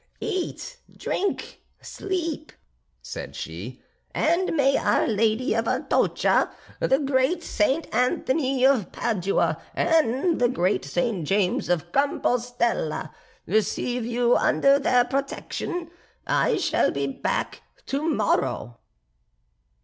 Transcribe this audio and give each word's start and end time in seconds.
"Eat, 0.19 0.79
drink, 0.97 1.61
sleep," 1.79 2.51
said 3.03 3.35
she, 3.35 3.83
"and 4.15 4.55
may 4.55 4.75
our 4.75 5.05
lady 5.05 5.53
of 5.53 5.67
Atocha, 5.67 6.49
the 6.79 6.97
great 6.97 7.43
St. 7.43 7.85
Anthony 7.93 8.65
of 8.65 8.91
Padua, 8.91 9.61
and 9.75 10.41
the 10.41 10.49
great 10.49 10.85
St. 10.85 11.23
James 11.27 11.69
of 11.69 11.91
Compostella, 11.91 13.13
receive 13.45 14.03
you 14.03 14.35
under 14.35 14.79
their 14.79 15.05
protection. 15.05 15.91
I 16.25 16.57
shall 16.57 16.89
be 16.89 17.05
back 17.05 17.61
to 17.85 18.01
morrow." 18.01 18.79